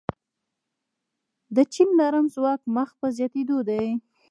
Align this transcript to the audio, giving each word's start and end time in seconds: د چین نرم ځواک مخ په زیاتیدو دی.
د 1.55 1.57
چین 1.73 1.89
نرم 1.99 2.25
ځواک 2.35 2.61
مخ 2.75 2.89
په 2.99 3.07
زیاتیدو 3.17 3.57
دی. 3.69 3.85